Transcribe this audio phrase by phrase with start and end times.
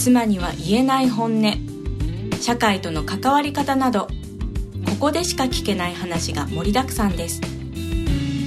[0.00, 1.52] 妻には言えない本音
[2.40, 4.06] 社会との関わり方など
[4.86, 7.42] ここでしか聞けない話が盛りだくさんです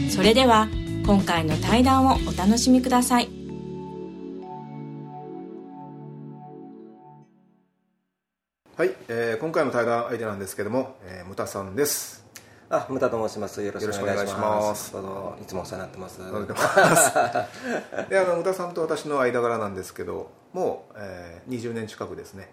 [0.09, 0.67] それでは
[1.05, 3.29] 今回の対談をお楽しみください
[8.75, 12.25] はい、えー今回の対談相手なんですけども、えー、ムタさんです。
[12.69, 13.61] あ、ムタと申します。
[13.61, 14.93] よろしくお願いします。
[14.93, 16.21] どうぞいつもお世話になってます。
[16.21, 17.13] います
[18.09, 22.49] であのムタさんと私の間柄なんですけどもう、えー20年近くですね、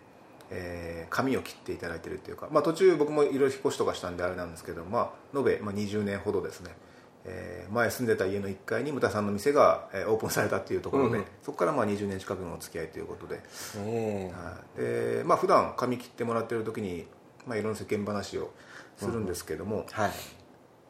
[0.51, 6.71] えー髪を切っていただいてるっていうか、まあ、途中僕もいろいろ引っ越しとかしたんであれなんですけど、まあ、延べ、まあ、20年ほどですね、
[7.25, 13.41] えー前住んでた家の1階にムタさんの店が、えーオープンされたっていうところで、うんそこからまあ20年近くのお付き合いということで、
[13.77, 14.81] えはい。
[15.19, 17.07] でまあ普段髪切ってもらってる時に、
[17.47, 18.51] まあ、いろんな世間話を
[18.97, 20.11] するんですけども、えはい。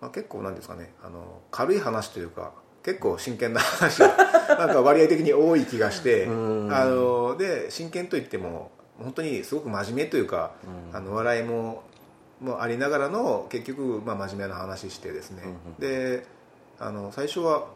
[0.00, 2.52] まあ、結構なんですかねあの軽い話というか
[2.90, 4.08] 結構真剣な話が
[4.58, 6.74] なんか割合的に多い気がしてうん。
[6.74, 10.52] あので真剣といっても本当にすごく真面目というか、
[10.92, 10.96] うん。
[10.96, 11.84] あの笑いも
[12.40, 15.74] もありながらの結局、まあ、真面目な話してですね、うんうん。
[15.76, 16.26] で
[16.78, 17.66] あの最初は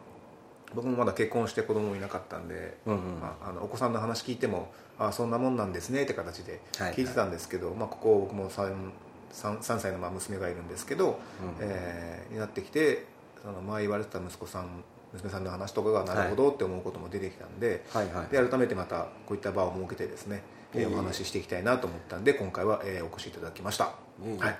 [0.74, 3.20] 僕もまだ結婚して子供もいなかったんで、うんうん。
[3.20, 8.90] まあ、あのお子さんの話聞いてもあそんなもんなんですねって形ではい聞いてたんですけど、まあ、ここ僕も 3,
[9.32, 11.14] 3, 3歳のまあ娘がいるんですけど、うん
[11.60, 13.04] えーになってきて
[13.42, 14.82] その前言われてた息子さん
[15.14, 18.06] 娘さんの話とかがなるほどって思うことも出てきたんで,、はい。
[18.12, 18.26] はい。
[18.28, 20.42] で改めてまたこういった場を設けてですね、
[20.74, 23.88] えーお話ししていきたいなと思ったんで今回は、えーお越しいただきました、い
[24.26, 24.56] えいえはい。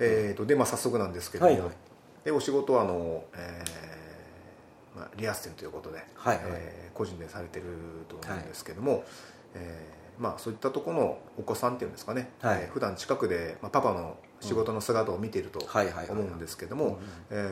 [0.00, 1.60] えー、とで、まあ、早速なんですけども、はい。
[1.60, 1.70] はい。
[2.24, 6.36] でお仕事はあの、えーまあ、リアス店ということで、はい。
[6.36, 6.44] はい。
[6.48, 7.64] えー個人でされてる
[8.08, 9.04] と思うんですけども、
[9.54, 12.62] えーまあ、そういったところのお子さんっていうんですかね、はい。
[12.62, 16.98] えー普段近くで、まあ、パパの仕事の姿を見ていると思うんですけども、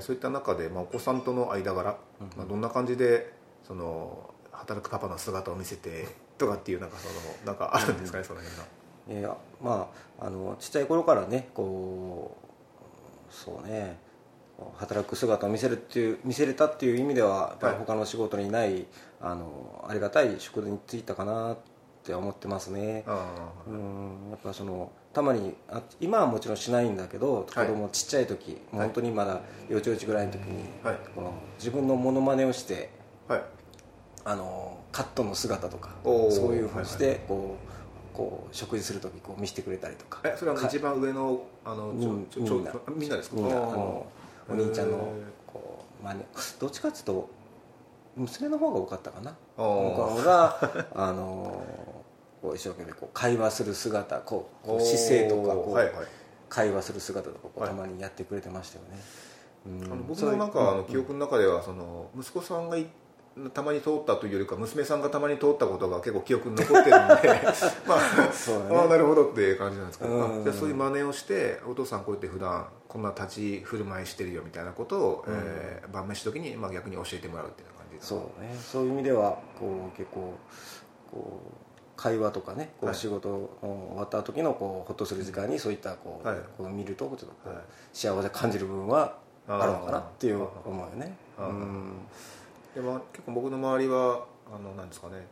[0.01, 1.97] そういった中で、まあ、お子さんとの間柄、
[2.37, 3.33] まあ、どんな感じで
[3.67, 6.07] その働くパパの姿を見せて
[6.39, 7.15] とかっていうなんかその
[7.47, 9.21] なんかあるんですかね、その辺が。
[9.21, 9.89] いやま
[10.21, 12.37] ああのちっちゃい頃からねこ
[13.31, 13.99] うそうね
[14.77, 17.85] 働く姿を見せるっていう見せれたっていう意味ではやっぱりはい。
[17.85, 18.87] 他の仕事にない、
[19.21, 21.59] あのありがたい職に就いたかなっ
[22.05, 23.05] て思ってますね。
[23.07, 23.27] あ
[23.67, 24.31] うん。
[24.31, 27.67] やっぱそのたまにあ今はもちろんしないんだけど、はい。
[27.67, 30.99] 子供ちっちゃい時、もう本当にまだ幼稚幼稚ぐらいの時に、はい。
[31.15, 33.43] この自分のモノマネをしてーはい。
[34.25, 40.21] あのカットの姿とかそういうふうにして、はいこうこう食事する時こう見せてくれたりとか。
[40.23, 42.27] えそれは一番上のあのみん
[42.63, 42.73] な。
[42.95, 43.37] みんなですか？
[43.37, 43.57] みんな。
[43.57, 44.07] あの
[44.51, 45.13] お兄ちゃんの
[45.47, 46.25] こう真似。
[46.61, 47.31] どっちかっていうと
[48.15, 49.31] 娘の方が多かったかな。
[49.31, 49.65] あー。
[49.65, 51.65] 向こうがあの
[52.43, 55.95] こう一生懸命こう会話する姿こうこう姿勢とかこう、はいはい。
[56.49, 59.01] 会話する姿とかこうはいたまにやってくれてましたよね、
[59.67, 59.93] うん。
[59.93, 60.53] あの僕そういうのなん。
[60.53, 62.87] かあの記憶の中ではその息子さんがい
[63.55, 67.31] たまに通ったというよりか娘さんがたまに通ったことが結構記憶に残ってるんで
[67.89, 68.77] まあそうだね。
[68.77, 70.41] ああなるほどっていう感じなんですけど、うん。
[70.41, 78.55] あじゃあそういう真似をしてお父さんこうやって普段こんな立ち振る舞いしてるよみたいなことを、えー晩飯時にまあ逆に教えてもらうっていう感じですそうね。
[78.61, 80.35] そういう意味ではこう結構
[81.11, 81.72] こう
[82.03, 82.95] 会話とかねこはい。
[82.97, 83.29] う仕事
[83.61, 86.37] 終わった時のこうほっとする時間にそういったこう,、はい。
[86.59, 87.59] こう見るとちょっとこう、はい。
[87.93, 91.15] 幸せ感じる部分はあるのかなっていう思うよね。
[91.39, 91.93] うん。
[92.75, 95.27] でまあ、結構僕の周りはあのなんですかね、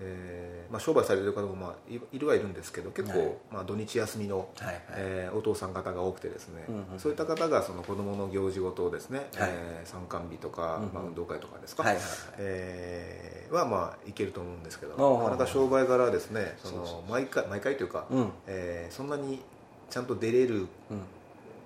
[0.00, 3.32] えーまあ、商売されてる方も、まあ、いいるはいるんですけど結構、はい。
[3.52, 4.76] まあ、土日休みの、はいはい。
[4.96, 9.50] えーお父さん方が多くてですね、うんうんそういった方がその子供の行事ごとをですね、はい。
[9.52, 10.92] えー参観日とか、うんうん。
[10.94, 12.04] まあ、運動会とかですか、はいはい
[12.38, 18.30] えーはまあいけると思うんですけどなかなか商売柄ですねその毎回毎回というか、うん。
[18.46, 19.42] えーそんなに
[19.90, 21.00] ちゃんと出れるうん。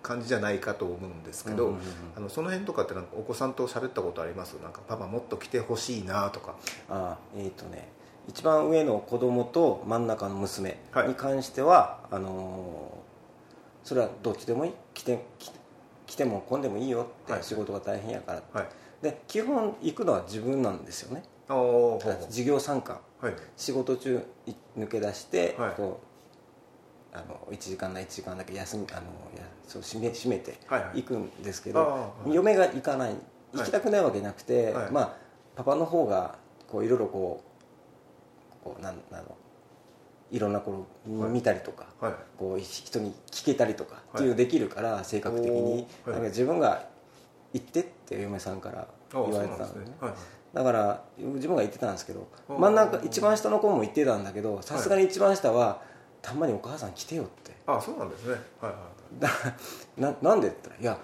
[0.02, 1.93] 感じじゃないかと思うんですけど、うんうんうんうん。
[2.17, 4.55] あのその辺とかってなんかお子さんと喋ったことあります？
[4.55, 6.56] なんかパパもっと来てほしいなとか。
[6.90, 7.87] あーえっ、とね
[8.28, 11.08] 一番上の子供と真ん中の娘はい。
[11.08, 13.02] に関しては、あのー
[13.84, 14.72] それはどっちでもいい？
[14.94, 15.58] 来て来て
[16.06, 17.42] 来ても来んでもいいよって、はい。
[17.42, 18.69] 仕事が大変やからはい。
[19.02, 21.24] で基本行くのは自分なんですよね。
[21.48, 22.22] ああほうほう。
[22.26, 23.00] 授業参観。
[23.20, 23.34] はい。
[23.56, 25.74] 仕事中い抜け出して、はい。
[25.74, 26.00] こ
[27.12, 29.00] うあの1時間な1時間だけ休みあの
[29.36, 31.02] やそう閉め閉めてはいはい。
[31.02, 33.16] 行くんですけあど、嫁が行かない。
[33.52, 34.90] 行きたくないわけなくて、はい。
[34.92, 35.12] まあ
[35.56, 36.36] パパの方が
[36.69, 37.51] こういろいろこう
[38.62, 39.37] こうなんあの
[40.31, 42.14] いろんなこう見たりとか、はい。
[42.38, 46.12] こう人に聞けたりとかっていうのできるから、性格的に、はい。
[46.12, 46.87] なんか自分が
[47.53, 49.94] 行ってって嫁さんから言われてたのですね。
[50.00, 50.12] はい。
[50.55, 55.82] だから自分が言ってたんですけど真ん中一番下の子も言ってたんだけどさすがに一番下は、
[56.20, 57.53] たまにお母さん来てよって。
[57.67, 58.32] あそうなんですね。
[58.61, 59.20] はいはい。
[59.20, 59.29] だ
[59.99, 60.99] ななんでって言ったら「いや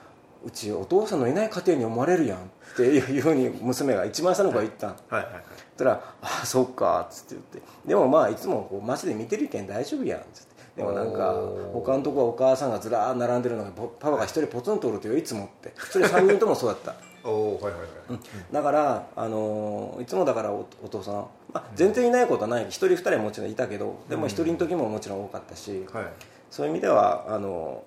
[0.45, 5.13] うちお父さんのいない家庭に思われるやん」って いうふうに娘が一番下の子が言ったん、はい。
[5.13, 5.25] はい。
[5.25, 5.43] はい。
[5.43, 7.63] そしたら「あそっか」っつって言って。
[7.87, 10.49] でもまあいつもこう街で見てるけん大丈夫やんっつって。
[10.77, 11.35] でもなんか
[11.73, 15.73] 他のとこはお母さんがずらー並んでるのがポパパが一人ポツンとおるとよいつもって。
[15.91, 16.95] それ3人ともそうだった。
[17.29, 18.21] おおはいはいはい、
[18.53, 21.15] だから、あのーいつもだからおお父さん、
[21.53, 22.67] まあ、全然いないことはない。
[22.67, 26.05] 一人二人はもちろんいたけどでも一人の時ももちろん多かったし、はい。
[26.49, 27.83] そういう意味ではあの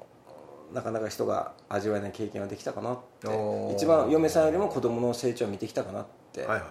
[0.73, 3.27] なかなか人が味わえない経験はできたかなって。
[3.73, 6.61] 一番嫁さんよりも子供の成長を見てきたかなって、はいはい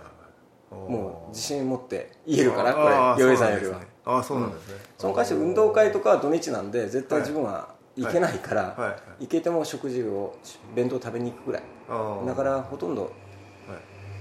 [0.70, 2.88] もう自信持って言えるからこ
[3.18, 3.80] れ嫁さんよりは。
[4.04, 8.80] ああそうなんですね、その代わり運動会とかは土日なんで絶対自分は行けないから、はい。
[8.82, 9.24] はい。
[9.24, 10.38] 行けても食事を
[10.74, 11.62] 弁当食べに行くぐらい。
[12.26, 13.10] だからほとんどはい。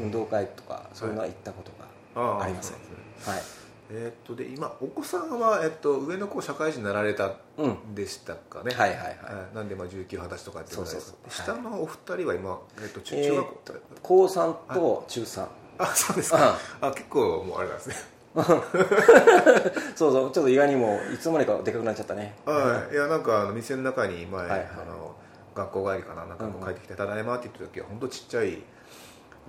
[0.01, 1.71] 運動会とかそういうのは行ったこと
[2.15, 2.77] がありません。
[3.25, 3.41] はい
[3.91, 9.07] えーっとで今お子さんは、えっと、上の子社会人になられたうんでしたかね、はいはいはい。
[9.07, 9.13] は
[9.51, 9.55] い。
[9.55, 11.31] なんでまあ19、20歳とかってそうそうそう。
[11.31, 13.59] 下のお二人は今、えっと、中えー中学校、
[14.03, 15.47] 高3と中3、
[15.79, 16.57] あそうですか。
[16.81, 17.95] あ結構もうあれなんですね。
[19.95, 20.31] そうそう。
[20.31, 22.35] ちょっと意外にもいつの間にかでかくなっちゃったね。
[22.45, 22.93] はい。
[22.93, 22.97] い。
[22.97, 24.69] やなんかあの店の中に前、はいはい。
[24.71, 25.15] あの
[25.55, 28.61] 学校帰りかななんか帰ってきて「ただいま」って言った時は本当ちっちゃい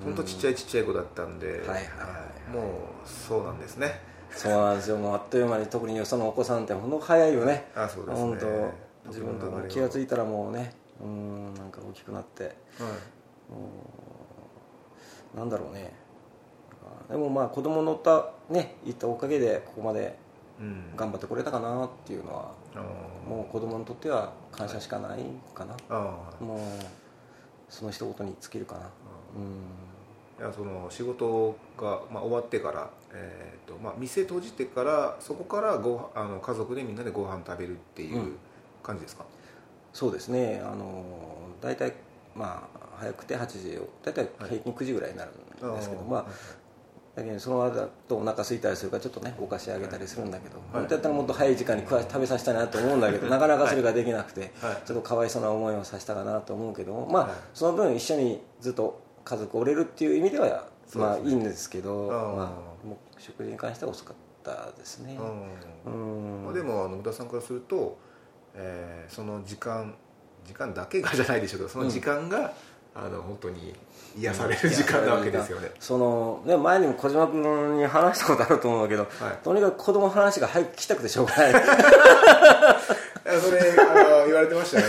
[0.02, 1.74] 本当ちっちゃいちっちゃい子だったんで、はいはい。
[1.74, 1.82] は
[2.52, 2.56] い。
[2.56, 2.62] も
[3.04, 4.00] うそうなんですね
[4.30, 4.96] そうなんですよ。
[4.96, 7.70] もうあっという間に特によそのお子さんって本当早いよね。
[7.74, 8.28] あそうですね。
[8.28, 8.46] 本当
[9.08, 12.44] 自分時の流れはの気が付いたらもうねうんなんか大きくなって。
[12.44, 12.54] はい。
[15.36, 15.92] なんだろうね。
[17.08, 20.16] でもまあ子供乗ったね行ったおかげでここまで
[20.60, 20.96] うん。
[20.96, 23.28] 頑張ってこれたかなっていうのはあー。
[23.28, 25.20] もう子供にとっては感謝しかない
[25.54, 25.76] かな。
[25.88, 26.58] あもう
[27.68, 28.80] その一言に尽きるかな
[29.36, 30.42] うんー。
[30.42, 38.36] いやその仕事が、まあ、終わってから、えーとまあ、店閉じてからそこからごあの家族でみんなでご飯食べるっていううん。
[38.82, 39.24] 感じですか、
[39.92, 40.62] そうですね。
[40.64, 41.04] あの
[41.60, 41.92] 大体
[42.34, 45.34] まあ早くて8時を大体平均9時ぐらいになるん
[45.76, 46.10] ですけど、あー。
[46.10, 46.24] まあ
[47.14, 50.60] だけどその間だとお腹空いたりするからちょっとねお菓子あげたりするんだけど、い。
[50.72, 54.86] 本当やったらもっと早い時間に食わ食べさせたいなと思うんだけどなかなかそれができなくて、はい。
[54.86, 57.32] ちょっとかわいそうな思いをさせたかなと思うけどまあ、はい。
[57.52, 60.64] その分一緒にずっと家族おれるっていう意味では
[60.98, 62.42] ねまあいいんですけどま
[62.84, 65.18] あ、もう食事に関しては遅かったですね。
[65.86, 66.46] うん。
[66.46, 66.54] うん。
[66.54, 67.98] でもあの宇田さんからすると、
[68.54, 69.94] えーその時間
[70.46, 72.52] 時間だけがじゃないでしょうけどその時間が、
[72.94, 73.74] あの本当に
[74.18, 79.06] 癒される時間なわけですよね、そのね前にも小島君に話したことあると思うけど、
[79.44, 81.52] とにかく子供の話が早く聞きたくてしょうがない
[83.38, 84.84] それあの言われてましたね。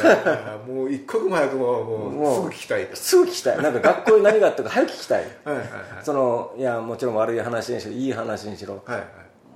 [0.67, 2.87] もう一刻も早くもうもうすぐ聞きたい。
[2.87, 3.61] とすぐ聞きたい。
[3.61, 5.23] なんか学校に何があったか早く聞きたい。
[5.43, 5.69] はいはいはい。
[6.03, 8.81] そのいやもちろん悪い話にしろいい話にしろ。
[8.85, 9.07] はいはい。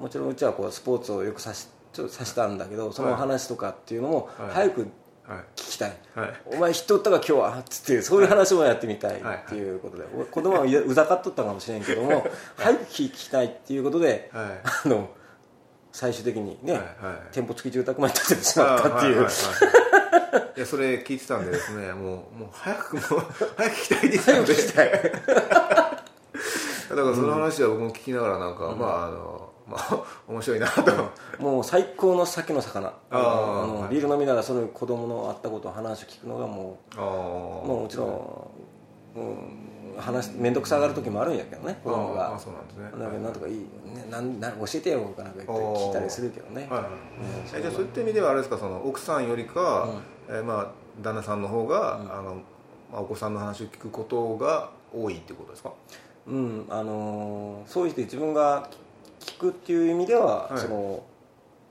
[0.02, 4.50] もちろんうちはこうスポーツをよくさしちょっとさしたんだけどその話とかっていうのもはい。
[4.52, 4.88] 早く
[5.28, 6.34] はい聞きたい、はい。
[6.46, 7.58] お前人打ったか今日は？
[7.60, 12.28] っつってそういう話もやってみたいはいっていうことで、お子供はうざかっとったかもしれんけども
[12.58, 14.46] 早く聞きたいっていうことで、はい。
[14.86, 15.09] あの
[15.95, 16.87] 最終的にね、はいはい。
[17.31, 20.57] 店舗付き住宅まで建ててしまったっていう、あーはいはいはい。
[20.57, 23.04] いやそれ聞いてたんでですね もうもう早くもう
[23.56, 24.42] 早く聞きたいですよね。
[24.44, 24.92] 聞きたい。
[24.92, 25.09] だか
[26.90, 32.92] らその話は僕も聞きながらなんか、まああのまあ面白いなと、もう最高の酒の魚。
[33.09, 33.90] あのはい。
[33.92, 38.04] ビール飲みながらその子供のあったことを話を聞くのがもうもうもちろ
[39.16, 42.83] ん、うん、話面倒くさがる時もあるんやけどね子供あがーそうなんですね。
[43.04, 43.66] だけどなんとかいい、ね、
[44.09, 46.68] なんなん教えてよとかなんか言って聞いたりするけどね。
[46.69, 46.92] はいはい
[47.54, 47.59] うん。
[47.59, 49.90] えじゃあそういった意味ではあれですかその奥さんよりか、
[50.28, 50.68] えーまあ、
[51.02, 52.35] 旦那さんの方が、あの
[52.92, 55.71] まあ、お子さんの話を聞くことが多いってことですか？
[56.28, 58.69] うんあのーそうして自分が
[59.19, 60.57] 聞くっていう意味では、はい。
[60.59, 61.04] その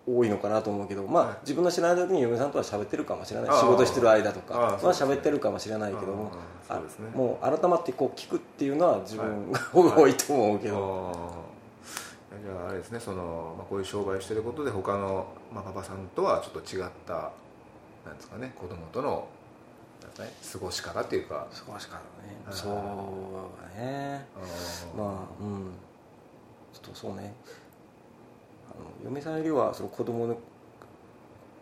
[0.07, 1.37] 多いのかなと思うけど、まあはい。
[1.43, 3.51] 自分の知らない時に嫁さんとは喋ってるかもしれない。
[3.59, 5.15] 仕事してる間とかあーまあそうですね。
[5.15, 6.33] 喋ってるかもしれないけども
[7.15, 11.13] もう改まってこう聞くっていうのは自分が多いと思うけど、
[12.45, 17.31] じゃああれですねその、まあ、こういう商売をしてることで他の、まあ、パパさんとはちょっと違った
[18.05, 19.27] なんですかね子供との
[20.53, 21.47] 過ごし方っていうか。
[21.51, 24.27] 少しからねそうだね。
[24.97, 25.71] まあうん。
[26.75, 27.33] ちょっとそうね
[29.05, 30.35] 嫁さんよりはその子供の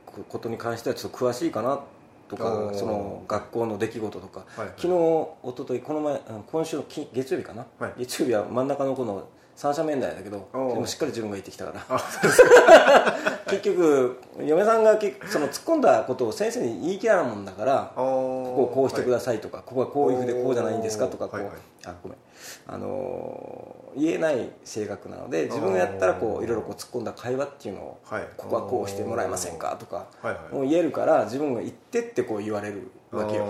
[0.07, 1.81] こことに関してはちょっと詳しいかな
[2.29, 7.93] とかその学校の出来事とか、はい昨日一昨日この前うん今週のき月曜日かな、はい。
[7.99, 12.01] 月曜日は真ん中の子の三者面談だけどでもしっかり自分が言ってきたから。
[13.53, 21.55] 結局嫁さんがけその突っ込んだことを先生に言い切らなもんだからここをこうしてくださいとか、ここはこういうふうでこうじゃないんですかとかこう、はいはい。
[21.85, 22.19] あごめん。
[22.67, 28.23] あのー言えない性格なので自分がやったらこういろいろこう突っ込んだ会話っていうのを、はい。
[28.39, 30.55] ここはこうしてもらえませんかとか、はいはい。
[30.55, 33.45] もう言えるから自分が言ってってこう言われるわけよ。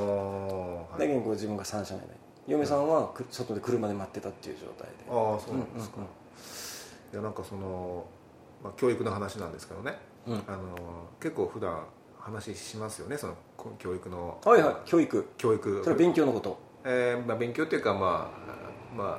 [0.99, 2.07] だけどこう自分が三者目で
[2.47, 4.95] 嫁さんはく外で車で待ってたっていう状態で。
[5.09, 5.97] あーそうなんですか、
[7.13, 8.05] いやなんかその、
[8.63, 10.43] まあ、教育の話なんですけどね、うん。
[10.49, 10.77] あの
[11.21, 11.85] 結構普段
[12.19, 14.39] 話しますよねそのこ教育の。
[14.45, 15.29] はいはい教育。
[15.37, 15.81] 教育。
[15.83, 16.59] それは勉強のこと。
[16.85, 19.19] えーまあ、勉強っていうか、まあまあ、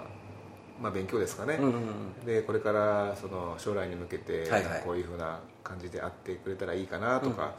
[0.81, 1.77] まあ勉強ですかね、うんうんう
[2.23, 4.81] んでこれからその将来に向けてはいはい。
[4.85, 7.55] こういうふうな感じであってくれたらいいかなとか、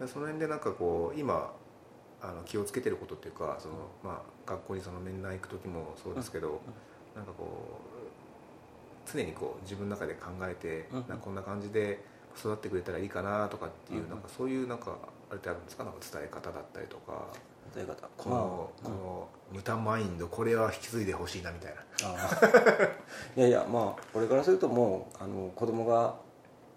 [0.00, 1.52] でその辺でなんかこう今
[2.20, 6.60] あの気をつけてることっていうかその、まあ、学校にその面談行く時もそうですけど、
[7.14, 7.44] なんかこ
[9.06, 11.04] う常にこう自分の中で考えて、うん。
[11.08, 12.04] なこんな感じで
[12.36, 14.10] 育ってくれたらいいかなとかっていう、うん。
[14.10, 14.96] なんかそういうなんか
[15.30, 15.84] あれってあるんですか？
[15.84, 17.26] なんか伝え方だったりとか。
[17.72, 18.06] という方。
[18.16, 21.82] この,、この無駄マインドこれは引き継いでほしいなみたいな。
[23.36, 26.14] いやいやまあ俺からするともうあの子供が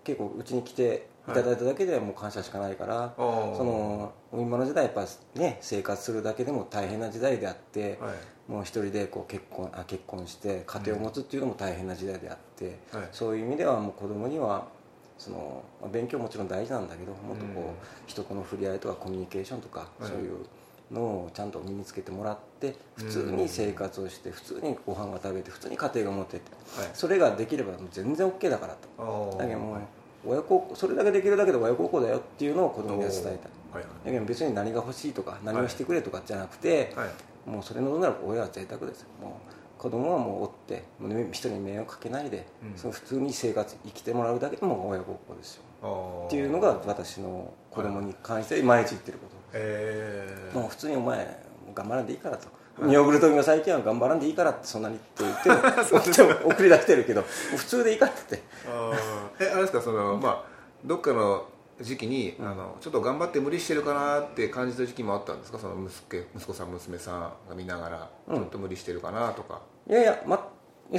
[0.03, 5.05] 結構うちに来ていただいただけでもう感謝しかないから、あーその今の時代やっぱ
[5.35, 8.15] ね生活するだけでも大変な時代であって、はい。
[8.51, 13.09] もう一人でこう結婚あ結婚して家庭を持つっていうのも大変な時代であって、はい。
[13.11, 14.67] そういう意味ではもう子供には
[15.17, 17.73] そのまあ勉強もちろん大事なんだけどもっとこう、うん
[18.07, 20.07] 人との触れ合いとかコミュニケーションとか、はい。
[20.07, 20.45] そういう
[20.89, 26.89] のをちゃんと身につけてもらって普通に生活をして普通にご飯が食べて普通に家庭が持ってってはい。
[26.93, 29.35] それができればもう全然 OK だからと。
[29.37, 29.77] だけども
[30.27, 33.33] 親孝行それだけできるだけで親孝行だよっていうのを子供には伝えたい。
[33.33, 37.49] はいだけど別に何が欲しいとか何をしてくれとかじゃなくて、はい。
[37.49, 39.07] もうそれのどなら親は贅沢ですよ。
[39.21, 40.83] もう子供はもう追って
[41.31, 42.77] 人に迷惑かけないで、うん。
[42.77, 46.23] その普通に生活生きてもらうだけでも親孝行ですよ。
[46.27, 50.57] っていうのが私の子供に関して毎日言ってること、えー。
[50.57, 51.39] もう普通にお前
[51.75, 52.47] 頑張らんでいいからと。
[52.79, 55.49] 見送る時の最近は頑張らんでいいからってそんなにって言って
[56.45, 58.43] も送り出してるけど普通でいいかって
[59.39, 60.43] えあれですかそのまあ
[60.85, 61.45] どっかの
[61.79, 65.59] 時期に、あのちょっと頑張って無理してるかなって感じた時期もあったんですか？
[65.59, 68.35] その息子息子さん娘さんが見ながら、うん。
[68.37, 69.61] ちょっと無理してるかなとか。
[69.87, 70.49] いやいや,、ま、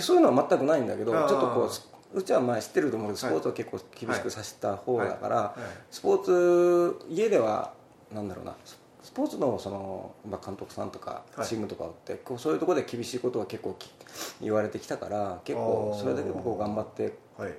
[0.00, 5.61] そういうのは全くないんだけどちょっとこうスうちはまあ知ってると思うけどスポーツを結構厳しくさせた方だから、はい。
[5.90, 7.73] スポーツ家では
[8.12, 11.47] なんだろうなススポーツのその、まあ、監督さんとかはい。
[11.47, 13.90] チームとかって、こうそういうところで厳しいことは結構き
[14.40, 17.54] 言われてきたから結構それだけこう頑張って、はい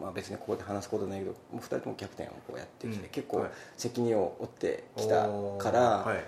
[0.00, 3.50] まあ、別にここで話すことないけどもう2人ともキャプテンをこうやってきて、うん結構はい。
[3.76, 6.24] 責任を負ってきたから、はい。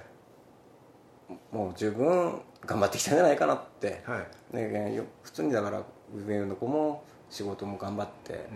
[1.54, 4.02] もう十分頑張ってきたんじゃないかなって。
[4.06, 4.56] はい。
[4.56, 5.82] ね、よ普通にだから
[6.14, 8.48] 上の子も仕事も頑張って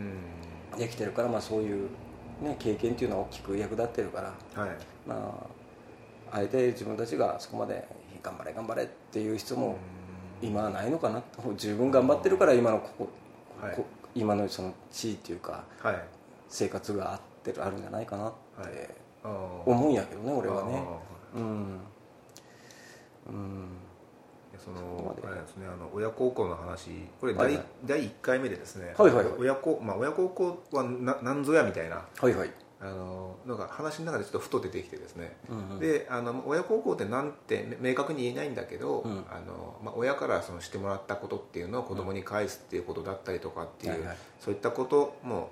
[0.72, 0.78] うん。
[0.78, 1.88] できてるから、まあ、そういう、
[2.40, 4.70] ね、経験っていうのは大きく役立ってるから、はい。
[5.06, 5.48] ま
[6.30, 7.86] あ、あえて自分たちがそこまで
[8.22, 9.76] 頑張れ頑張れっていう必要も
[10.42, 11.22] 今はないのかな
[11.56, 13.08] 十分頑張ってるから今のここ、
[13.60, 13.76] はい。
[13.76, 16.04] こ今のその地位っていうかはい。
[16.48, 18.72] 生活があってるあるんじゃないかなっはい。
[18.72, 18.90] て
[19.24, 20.82] 思うんやけどね俺はね。
[21.34, 21.42] うん。
[21.42, 23.68] うん。
[24.56, 26.90] そのあれですねあの親孝行の話。
[27.20, 27.64] これ第,、はいはい。
[27.84, 29.34] 第1回目でですね、はいはいはい。
[29.38, 31.96] 親孝まあ、親孝行はな何ぞやみたいな。
[32.20, 32.50] はいはい
[32.84, 35.78] あのなんか話の中でちょっとふと出てきてですね、うんうん。
[35.78, 39.24] であの親孝行ってなんて明確に言えないんだけど、うん。
[39.30, 44.16] あのまあ、親からそのしてもらったことっていうのを子供に返すっていうことだったりとかっていう、はいはい。
[44.38, 45.48] そういったことも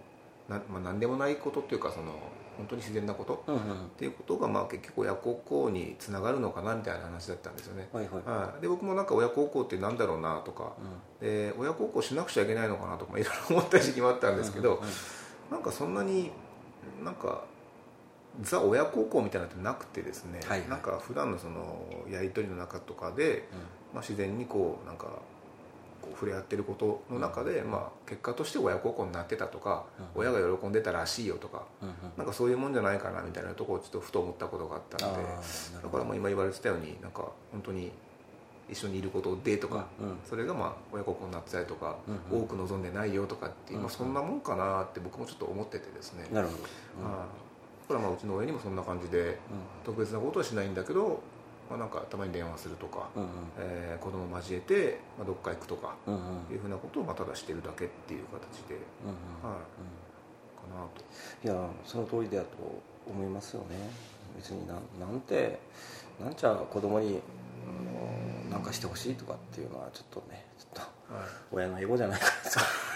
[0.47, 2.13] な、まあ、何でもないことっていうかその
[2.59, 3.61] 本当に自然なことうんうん。
[3.61, 3.65] っ
[3.97, 8.23] ていうことがまあ結局親孝行につながるのかなみたいな話だったんですよね、はいはい。
[8.29, 10.73] はい、で僕もなんか親孝行ってなんだろうなとか、
[11.19, 14.91] で親孝行しなくちゃいけないのかなとかいろいろ思った時期もあったんですけど、うんうんうん。
[15.53, 16.31] なんかそんなに
[17.05, 17.45] なんか
[18.41, 20.69] ザ親孝行みたいなのってなくてですね、はいはい。
[20.69, 23.47] なんか普段のそのやり取りの中とかで、
[23.93, 25.05] まあ、自然にこうなんか
[26.01, 29.85] こう触れ合ってることの中で、まあ、結果として親孝行になってたとか、
[30.17, 30.23] うん。
[30.23, 31.95] 親が喜んでたらしいよとか、うんうん。
[32.17, 35.23] なんかそういうもんじゃないかなみたいなところをちょっとふと思ったことがあったので
[35.83, 37.93] だからもう今言われてたようになんか本当に
[38.73, 40.07] 一緒にいることでとか、うん。
[40.07, 42.45] うんそれがまあ親孝行になってたりとか、うんうん。
[42.45, 43.93] 多く望んでないよとかっていう、まあ、うん。
[43.93, 46.63] そんなもんかなって僕もちょっと思っててですね、なるほど、
[47.09, 47.87] はい。
[47.87, 49.39] これはまあうちの親にもそんな感じで
[49.85, 51.21] 特別なことはしないんだけど、
[51.69, 53.29] まあ、なんかたまに電話するとか、うんうん。
[53.59, 56.21] えー子供交えて、まあ、どっか行くとかうんうん。
[56.53, 59.51] いうふうなことをまあただしてるだけっていう形で、うんうん。
[59.51, 59.63] はい、
[60.57, 61.03] かなと。
[61.45, 62.49] いやその通りだと
[63.07, 64.13] 思いますよね。
[64.37, 65.59] 別になんなんて
[66.21, 67.21] なんちゃ子供に
[67.67, 68.01] あの
[68.53, 70.93] なんかしてほしいとかっていうのはちょっとねちょっと
[71.51, 72.27] 親のエゴじゃないか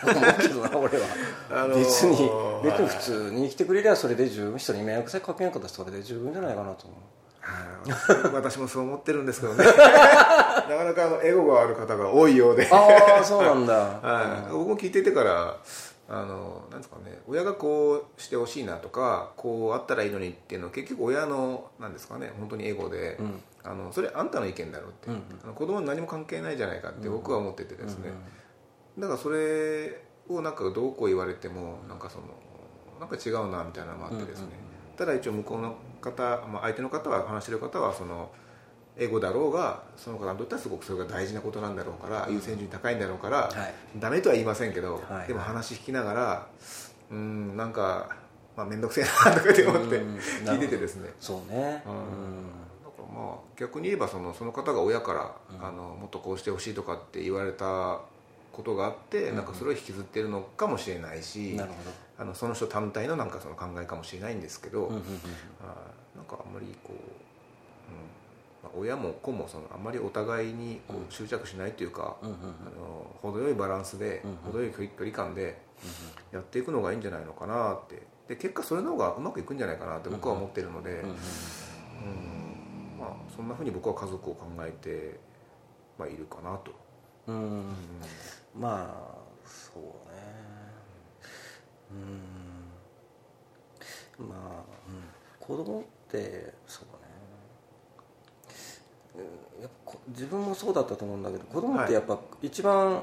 [0.06, 1.06] なと思うけどな俺は、
[1.50, 2.30] あのー、別に
[2.62, 4.58] 別に普通に生きてくれりゃそれで十分。
[4.58, 6.98] 人に迷惑さえかけんかったらそれで十分じゃないかなと思う。
[8.34, 9.64] 私もそう思ってるんですけどね。
[9.64, 12.68] なかなかあのエゴがある方が多いようで。
[12.70, 15.56] ああそうなんだ、 はい、僕も聞いててから
[16.08, 25.14] あのなんですかね親がこうしてほしいなとかこうあったらいいのにっていうのは結局親のなんですかね本当にエゴで、うん、あのそれあんたの意見だろうって、うん。
[25.14, 28.10] うん、あの子供に何も関係ないじゃないかって僕は思っててですね、
[28.98, 32.26] だからそれをなんかどうこう言われてもなんかその
[33.00, 34.48] なんか違うなみたいなのもあってですね、
[34.96, 38.30] ただ一応向こうの方、まあ、相手の方は話してる方はその
[38.98, 46.46] 英語だろうがその方にとってはすごくそれが大事なことなんだろうから、うん、優先順位高いんだろうから、はい、ダメとは言いませんけど、はい、でも話聞きながら
[47.10, 48.08] うんなんか、
[48.56, 50.00] まあ、面倒くせえなとかって思って
[50.44, 51.10] 聞いててですね。
[51.20, 52.02] そうね、うん、
[52.82, 58.00] だからまあ逆に言えばそのその方が親から、あのもっとこうしてほしいとかって言われた
[58.52, 61.90] ことがあって、なんかそれを引きずってるのかもしれないし、なるほど。
[62.18, 65.02] あのその人単体のなんかその考えかもしれないんですけど、うんうんうん、
[65.60, 65.74] あ
[66.16, 66.96] なんかあんまりこう、
[68.74, 72.44] 親も子もそのあんまりお互いにこう執着しないというか、うんうんうん、あ
[72.78, 75.58] の程よいバランスで、うんうん、程よい距離感で
[76.32, 78.02] やっていくのがいいんじゃないのかなって。
[78.28, 81.16] で結果それの方がうまくいくんじゃないかなって僕は思ってるので、うん、うん、
[82.98, 85.20] まあ、そんなふうに僕は家族を考えて、
[85.96, 86.72] まあ、いるかなと。
[87.28, 87.64] うん、うん、
[88.58, 88.94] まあ
[89.44, 89.82] そう
[91.94, 92.20] うん。
[94.28, 95.04] まあ、うん、
[95.38, 96.95] 子供ってそうね
[99.60, 103.02] やっぱ自分もそうだったと思うんだけど子供ってやっぱ一番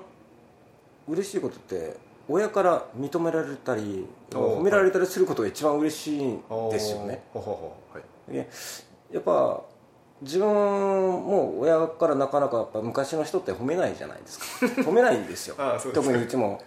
[1.08, 1.98] 嬉しいことって
[2.30, 6.42] 親から認められたり褒められたりすることが一番嬉しいん
[6.72, 7.72] ですよね、は
[8.32, 8.46] い、や
[9.20, 9.62] っぱ
[10.22, 14.46] 自分も親からなかなかやっぱ昔の人って褒めないじゃないですか。
[14.84, 15.56] 褒めないんですよ。
[15.94, 16.62] 特にうちも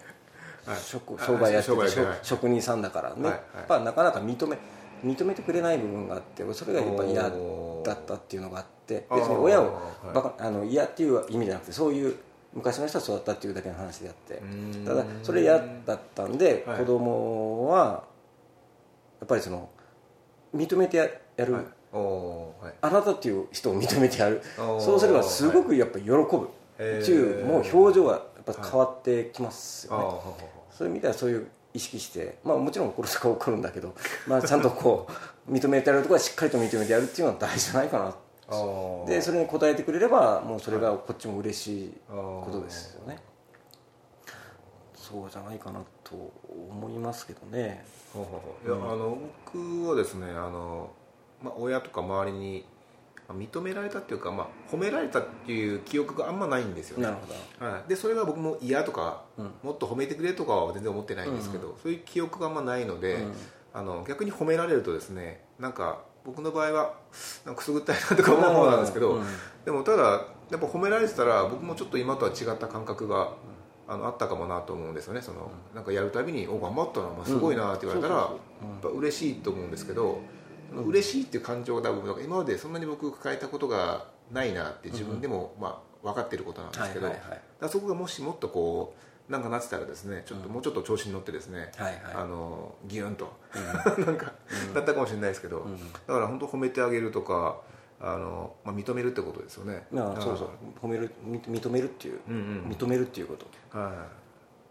[0.82, 1.76] 職商売やってて
[2.22, 4.58] 職人さんだからね、やっぱなかなか認め
[5.04, 7.32] 認めてくれない部分があってそれがやっぱ嫌だっ
[8.04, 9.80] たっていうのがあって別に親を
[10.14, 12.16] バカあの嫌っていう意味じゃなくてそういう
[12.54, 14.42] 昔の人はそうだったっていうだけの話であって。
[14.84, 18.04] ただそれ嫌だったんで子供は
[19.20, 19.68] やっぱりその
[20.54, 21.64] 認めてやる、はい、
[22.80, 24.42] あなたっていう人を認めてやる。
[24.56, 26.48] そうすればすごくやっぱり喜ぶ。
[26.76, 33.94] っていうもう表情はやっぱ変わってきますよね、そういう意味ではそういう意識して、まあ、もちろん怒るとか怒るんだけど、
[34.26, 35.12] まあ、ちゃんとこう
[35.52, 38.16] 認めてやるところはしっかりと認めてやるっていうのは大事じゃないかな。
[39.06, 43.20] でそれに応えてくれればもうそれがこっちも嬉しいことですよね。
[44.94, 47.84] そうじゃないかなと思いますけどね。
[48.64, 50.90] いや、あの僕はですねあの、
[51.42, 52.64] まあ、親とか周りに
[53.34, 57.04] 認められたっていうか、まあ、褒められたっていう記憶があんまないんですよね。
[57.04, 57.26] なるほ
[57.60, 63.32] ど、はい、でそれが僕も嫌とか、うん、もっと褒めてくれとかは全然思ってないんですけど、うん、そういう記憶があんまないので、うん、
[63.74, 66.94] あの逆に褒められるとですねなんか僕の場合は
[67.44, 69.20] なんかくすぐったいなとか思う方なんですけど、
[69.64, 73.32] でもただやっぱ褒められてたら僕もちょっと今とは違った感覚が
[73.88, 75.22] あのあったかもなと思うんですよね。
[75.22, 80.18] その、なんかやるたびに「お頑張ったな、まあ、すごいな」って言われたら、やっぱ嬉しいと思うんですけど、
[80.72, 87.08] 嬉しいっていう感情が多分今までそんなに僕抱えたことがないなって自分でも、まあ、分かってることなんですけど、
[87.60, 88.94] だそこがもしもっとこ
[89.28, 93.32] うなんかなってたらですねちょっともうちょっと調子に乗ってですね、あのギュンと、
[94.04, 94.32] なんか、
[94.74, 95.66] だったかもしれないですけど、
[96.06, 97.60] だから本当褒めてあげるとか
[98.00, 99.86] あの、まあ、認めるってことですよね。
[99.92, 100.48] そうそう。
[100.80, 104.06] 褒める認めるっていう、認めるっていうこと、は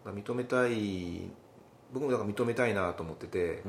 [0.06, 1.30] い、認めたい
[1.92, 3.62] 僕もだから認めたいなと思ってて、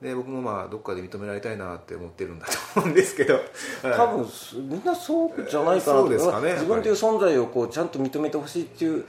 [0.00, 3.38] で僕もまあどっかで認められたいなって思ってるんだと思うんですけど
[3.82, 4.26] 多分
[4.68, 9.06] みんなそうじゃないかなと、ですかね、自分という存在をこうちゃんと認めてほしいっていう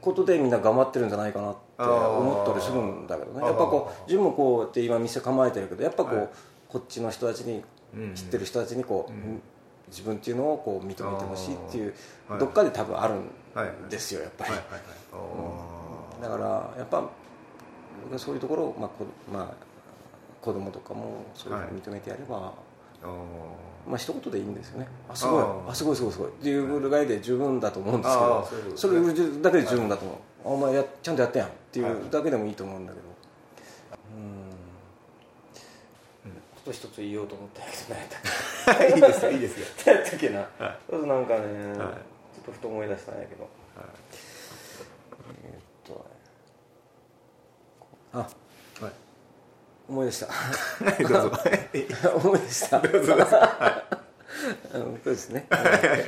[0.00, 3.46] ことでみんな頑張ってるんじゃないかなって思ったりするんだけどね。
[3.46, 6.28] やっぱこう自分もこうやって今店構えてるけどやっぱこう、はい、
[6.68, 7.62] こっちの人たちに、
[8.14, 9.42] 知ってる人たちにこう、うん、
[9.88, 11.94] 自分っていうのをこう認めてほしいっていう
[12.40, 14.52] どっかで多分あるんですよやっぱり、
[16.22, 16.44] だから
[16.78, 17.04] やっぱ
[18.16, 18.90] そういうところを、まあ
[19.32, 19.72] まあ
[20.42, 22.52] 子供とかもそういうふうに認めてやれば、は
[23.86, 24.88] い、まあ一言でいいんですよね。
[25.08, 25.44] あすごい。
[25.68, 26.28] あすごいすごいすごい。
[26.28, 29.00] っていうぐらいで十分だと思うんですけどそれ
[29.40, 33.06] だけで十分だと思う、はい、お前やちゃんとやってやんっていうだけでもいいと思うんだけど、
[34.16, 34.50] うん。
[36.28, 37.62] ちょっと一つ言おうと思った
[38.76, 39.66] けどいいですよいいですよ。
[39.94, 40.48] やったっけな、はい、
[40.90, 43.52] ちょっとなんかね、はい、ちょっとふと思い出したんやけど、はい、
[45.44, 46.04] えー、っと
[48.12, 48.28] あ
[49.88, 50.28] 思い出した。
[51.02, 51.32] どうぞ。
[52.16, 52.80] 思い出した。
[52.80, 53.24] どうぞ、はい。
[54.74, 55.46] あ のそうですね。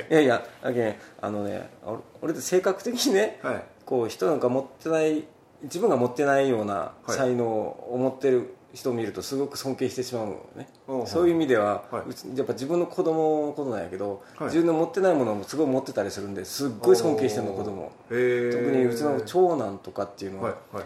[0.09, 0.13] い。
[0.13, 3.63] やいやあけあのね俺俺って性格的にね、はい。
[3.85, 5.25] こう人なんか持ってない
[5.63, 7.11] 自分が持ってないようなはい。
[7.11, 12.09] 才能を持ってる人を見るとすごく尊敬してしまうのね、おうそういう意味では、はい。
[12.09, 14.47] うちやっぱ自分の子供のことなんやけど、はい。
[14.47, 17.91] 自分の持ってないものもすごい持ってたりするんですっごい尊敬してるの子供。
[18.09, 20.85] 特にうちの長男とかっていうのは、はいはい。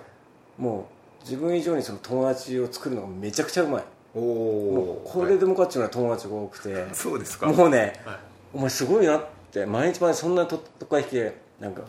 [0.59, 3.83] もう自分以上にその友達を作るのがめちゃくちゃうまい。
[4.15, 7.47] おもおうこれでもかっちゅうような友達が多くて、そうですか。
[7.47, 8.17] もうね、はい。
[8.53, 11.81] お前すごいなって毎日毎日そんなととか引きでなんか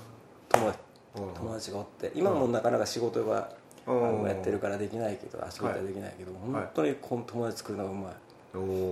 [0.51, 0.79] 友達
[1.15, 3.51] 友達がおって今もなかなか仕事が、
[3.87, 8.11] あのやってるからできないけど遊びはできないけど、本当にこの友達作るのがうま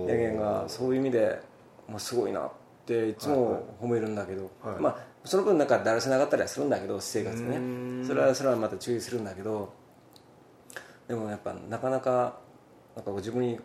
[0.07, 1.39] い、やけんがそういう意味で、
[1.87, 2.51] まあ、すごいなっ
[2.85, 4.81] ていつも褒めるんだけど、はい。
[4.81, 8.05] まあ、その分なんかだらしなかったりはするんだけど私生活ね。
[8.05, 9.71] それはそれはまた注意するんだけど
[11.09, 12.37] でもやっぱなかなか
[12.95, 13.59] なんかこう自分に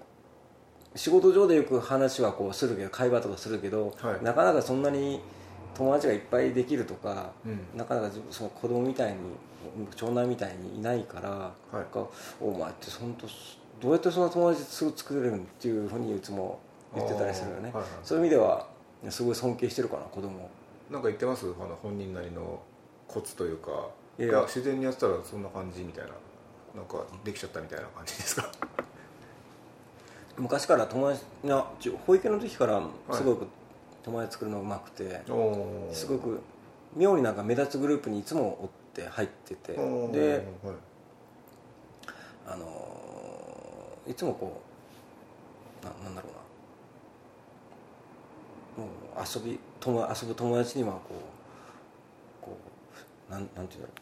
[0.97, 4.25] 仕事上でよく話はこうするけど会話とかするけど、はい。
[4.25, 5.21] なかなかそんなに
[5.75, 7.79] 友達がいっぱいできるとか、うん。
[7.79, 9.19] なかなか自分その子供みたいに
[9.97, 11.77] 長男みたいにいないから、い。
[11.77, 12.07] なんか
[12.41, 13.27] お前って本当
[13.81, 16.61] どうやってそんな友達すぐ作れるんっていうふうにいつも
[16.95, 18.69] 言ってたりするよね、はいはいそういう意味では
[19.11, 20.49] すごい尊敬してるかな子供。
[20.91, 21.45] なんか言ってます？
[21.45, 22.63] あの本人なりの
[23.09, 23.89] コツというか。
[24.19, 24.29] いや。
[24.29, 26.11] いや自然にやってたらそんな感じみたいな
[26.75, 28.51] なんかできちゃったみたいな感じですか？
[30.37, 31.65] 昔から友達な
[32.07, 32.83] 保育園の時から
[33.13, 33.47] すごく
[34.03, 36.41] 友達作るのがうまくて、おおすごく
[36.97, 39.73] 妙になんか目立つグループにいつもおって入ってて。
[39.73, 40.75] ではい。
[42.47, 44.61] あのーいつもこ
[45.83, 46.29] うななんだろ
[48.77, 48.85] うな。
[48.85, 51.01] もう遊び友遊ぶ友達にはこ
[52.43, 52.59] うこ
[53.31, 53.99] うなんなんていうんだろう。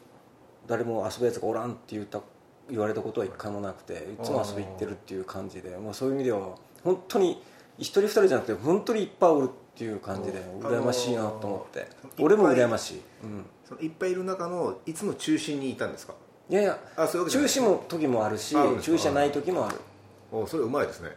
[0.67, 2.19] 誰も遊ぶやつがおらんって言った
[2.69, 6.39] 言われたことは一回もなくていつも遊び行ってるっていう感じでまあ、そういう意味では
[6.83, 7.41] 本当に
[7.77, 10.57] 一人二人じゃなくて本当にいっぱいおるっていう感じでう。
[10.57, 16.13] ん羨ましいなと思って、あのー俺も羨ましい、うん、そのいっぱいいる中のいつも中心にいたんですか？
[16.49, 19.77] いやいや中止も時もあるし中止じゃない時もある
[20.35, 21.11] おそれうまいですね。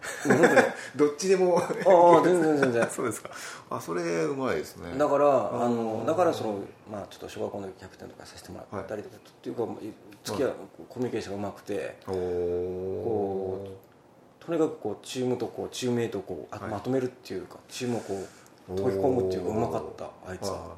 [0.94, 2.86] どっちでもああ全然全然。
[2.92, 3.30] そうですか。
[3.70, 4.98] あそれうまいですね。
[4.98, 5.68] だからあー。
[5.68, 6.58] のだからその、
[6.92, 9.66] まあ、ちょっと小学校の時キャプテンとかさせてもらったりとか、っていうか
[10.22, 10.52] 付き合い、
[10.90, 16.70] コミュニケーションがうまくておこおうとにかくこうチームとこうチームメイトをこうあはい。
[16.70, 18.14] まとめるっていうかチームをこ
[18.68, 20.48] う溶け込むっていうかうまかったあいつ。
[20.50, 20.74] は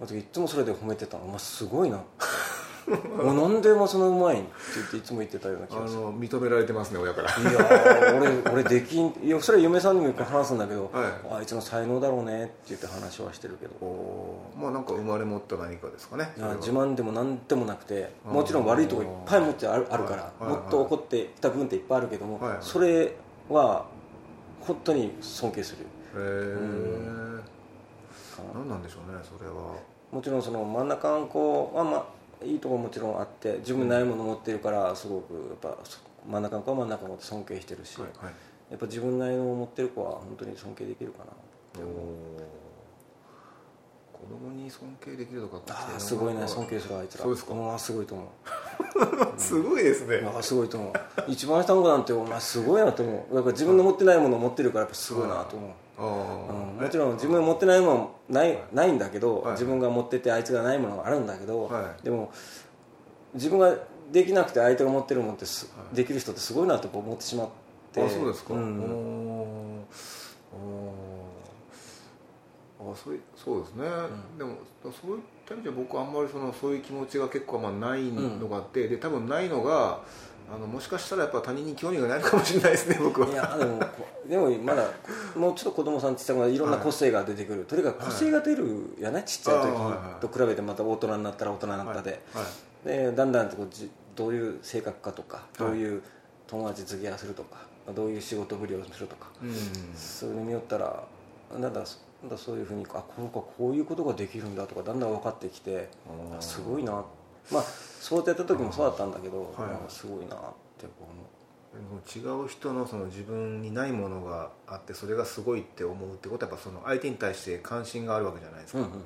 [0.00, 2.02] 私いつもそれで褒めてたのお前すごいな
[3.24, 6.00] もうなんでお前そんなうまいんって言っていつも言ってたような気あがする。
[6.00, 7.30] の認められてますね親から。
[7.30, 13.74] いやー俺俺できんいやそれは嫁さんにもよく話すんだけど、はあいつの才能だろうねって言って話はしてるけど。
[14.60, 23.14] まあなんか生まれ持った何かですかね自慢でも何でもなくてもちろん悪いとこいっぱい持ってあるあるから、はいはいもっと怒ってきた分っていっぱいあるけども、はいそれ
[23.48, 23.84] は
[24.60, 25.84] 本当に尊敬する。
[25.84, 27.40] へえ
[28.36, 29.54] かな何なんでしょうねそれは。
[30.12, 32.04] もちろんその真ん中の子はまあ
[32.42, 35.76] いいところもちろんあって自分にないもの持ってるからすごくやっぱ
[36.28, 38.34] 真ん中の子は真ん中の子って尊敬してるし、はいはい。
[38.70, 41.32] やっぱ自分なりの持ってる子は本当に尊敬できるかな
[41.80, 42.60] おー。
[44.12, 47.24] 子供に尊敬できるとかってああすごいね尊敬するあいつら。
[47.24, 47.54] そうですか。
[47.54, 48.28] んすごいと思う。
[49.40, 50.22] すごいですね。
[50.36, 50.92] あすごいと思う。
[51.26, 53.34] 一番下の子なんてお前すごいなと思う。
[53.34, 55.70] だから自分の持ってないものを持ってるからやっぱすごいなと思う。
[55.70, 59.52] あーうんもちろん自分が持ってないものないないんだけど、はい。
[59.52, 62.04] 自分が持っててあいつがないものがあるんだけど、はい。
[62.04, 62.32] でも
[63.34, 63.76] 自分が
[64.10, 65.96] できなくて相手が持ってるものってす、はい。
[65.96, 67.48] できる人ってすごいなと思ってしまっ
[67.92, 68.02] て。
[68.02, 68.56] あそうですか、ん。
[68.56, 68.96] おー。
[70.54, 72.92] おー。
[72.92, 73.84] あそういそうですね、
[74.38, 80.00] でもそういった意味では僕はあんまりそのそういう気持ちが結構まあないのがあって、で多分ないのが
[80.52, 83.86] あのもしかしたらやっぱ他人に興味がないのかもしれないですね僕はいやでもこ
[84.28, 84.84] でもまだ
[85.36, 92.42] もうちょっと子供さんって言ったらいろんな個性が出てくる、とにかく個性が出るやね、ちっちゃい時と比べてまた大人になったら大人になったで、は
[92.84, 92.86] い。
[92.86, 96.02] でだんだんとこうじどういう性格かとかいどういう
[96.46, 97.56] 友達付き合いをするとか、
[97.94, 99.54] どういう仕事ぶりをするとか、うん。
[99.96, 101.04] それによったら
[101.52, 101.68] なんだ
[102.22, 105.88] なんだそういうふうにあこうかこういうことができるんだとかだんだん分かってきて
[106.38, 107.04] すごいな
[107.50, 109.70] まあそうやった時もそうだったんだけど、はい。
[109.86, 110.38] あすごいなっ
[110.78, 111.30] て思う。
[112.08, 118.92] 違う人のその自分にないものがあってそれがすごいって思うってことはやっぱその相手に対して関心があるわけじゃないですか、うんうん。
[118.92, 118.96] だ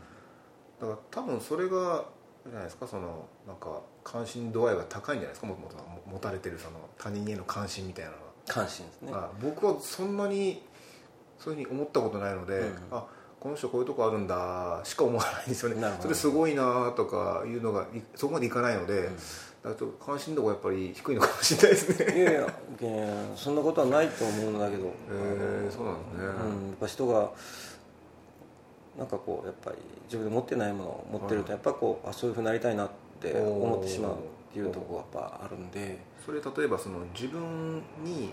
[0.87, 2.05] から多分それが
[2.47, 5.77] じゃないですかそのなんか関心度合いが高いんじゃないですかもともと
[6.11, 8.17] 持たれてるその他人への関心みたいなの
[8.47, 9.13] 関心ですね。
[9.43, 10.63] 僕はそんなに
[11.39, 12.77] そういうふうに思ったことないので、うん。
[12.91, 13.05] あ
[13.45, 15.77] この人こういうとこあるんだしか思わないんですよね。
[16.01, 19.13] それすごいなとかいうのがいそこまでいかないので、だか
[19.65, 22.17] らちょっと関心度がやっぱり低いのかもしれないですね。
[22.17, 27.31] いやいやえーそんなことはないと思うんだけど、へえそうなんですね、うん、やっぱ人が
[28.97, 34.17] なんかこうやっぱり自分で持ってないものを持ってるとやっぱこうあそういうふうになりたいなって思ってしまうっ
[34.55, 35.99] ていうところがやっぱあるんで。
[36.25, 38.31] それ例えばその自分に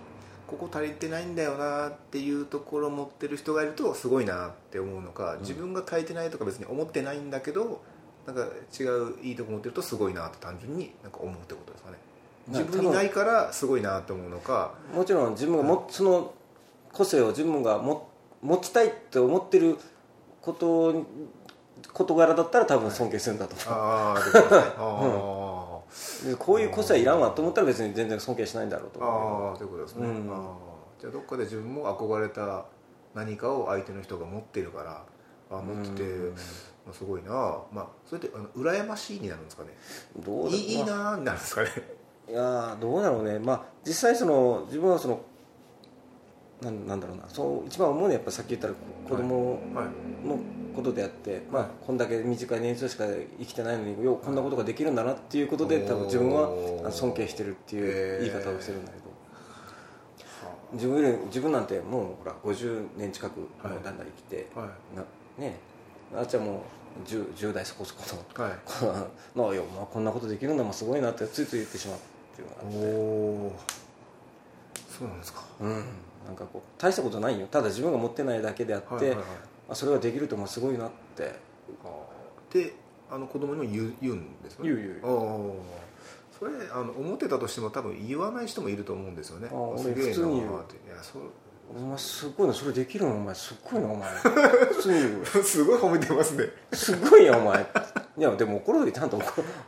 [0.52, 7.82] ここ足りてないんだよなっていうところを持ってる人がいるとすごいなって思うのか、自分が足りてないとか別に思ってないんだけど
[8.28, 8.46] なんか
[8.78, 11.98] 違ういいとこ持ってるとすごいなと単純になんか思うってことですかね。
[12.52, 14.74] な自分にないからすごいなって思うのか。
[14.94, 16.34] もちろん自分がもその
[16.92, 18.10] 個性を自分がも
[18.42, 19.78] 持ちたいって思ってる
[20.42, 21.06] ことに
[21.94, 24.74] 事柄だったら多分尊敬するんだと思ああってことですね。
[24.78, 25.08] あう、で
[26.40, 30.30] こういう個性はいらんわと思ったら別に全然尊敬しないんだろうとあああということですね、うん。
[31.00, 32.66] じゃあどっかで自分も憧れた
[33.14, 35.04] 何かを相手の人が持ってるから
[35.52, 36.38] あ持ってて、うんま
[36.92, 37.32] あ、すごいな。
[37.72, 39.70] まあそれってあの羨ましいになるんですかね？
[40.18, 41.70] どうだいいなになるんですかね？
[42.30, 45.20] いやーどうだろうね、まあ、実際その自分はその
[46.62, 47.24] なんなんだろうな。
[47.28, 48.74] そう一番思うのはやっぱさっき言ったら
[49.10, 50.28] 子供はい。
[50.28, 50.38] の
[50.76, 53.06] ことであって、まあ、こんだけ短い年数しか
[53.40, 59.04] 生きてないのにようこんなことができるんだなっていうことで多分自分は尊敬してるっていう言い方をしてるんだけど、
[60.74, 65.04] 自分より自分なんてもうほら50年近くだんだん生きて、はな
[65.38, 65.60] ね
[66.16, 66.64] あっちはも
[67.06, 68.04] う 10, 10代そこそこ
[68.40, 68.60] のいはい。
[68.66, 68.74] こ
[69.36, 72.00] ののよ、まあ、こんなことできるんだもんすごいなってついつい言ってしまうっ
[72.36, 73.72] ていうのがあって。
[74.90, 75.44] そうなんですか。
[75.62, 75.84] うん、
[76.26, 77.48] なんかこう大したことないよ。
[77.48, 79.16] ただ自分が持ってないだけであって、
[79.70, 81.34] あそれができるともすごいなって。
[82.52, 82.74] で
[83.10, 84.70] あの子供にも言う言うんですよね？
[84.72, 89.50] 言う言うああそれあの思ってたとしても多分言わない人もいると思うんですよね。
[89.52, 90.60] あ俺すげえな普通に言う。
[90.62, 91.22] っていやそう。
[91.74, 93.16] お前すごいなそれできるの？
[93.16, 94.10] お前すっごいなお前。
[94.12, 95.26] 普通に言う。
[95.44, 96.46] すごい褒めてますね。
[96.74, 97.66] すごいやお前。
[98.18, 99.18] いやでも怒る時ちゃんと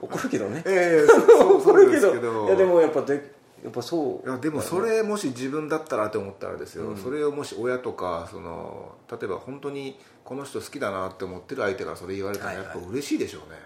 [0.02, 0.64] 怒るけどね。
[0.66, 2.46] ええそうそう 怒るけど。
[2.48, 3.32] いやでもやっぱで
[3.64, 6.98] やっぱそういやでもそれもし自分だったらって思ったらですよ、うん。
[6.98, 13.60] それをもし親とかその例えば本当にこの人好きだなって思ってる相手がそれ言われたらやっぱ嬉しいでしょうね、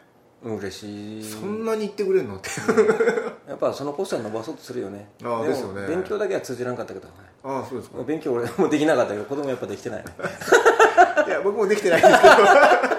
[0.43, 1.23] うん嬉しい。
[1.23, 2.49] そんなに言ってくれるのって。
[3.49, 5.09] やっぱその個性を伸ばそうとするよね。
[5.23, 5.87] もああですよね。
[5.87, 7.07] 勉強だけは通じなかったけど。
[7.43, 8.03] ああそうですか。
[8.03, 10.03] 勉強俺もできなかったけど子供やっぱできてない
[11.27, 12.96] いや僕もできてないんですけど